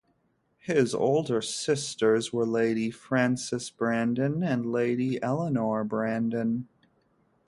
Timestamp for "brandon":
3.69-4.41, 5.83-6.67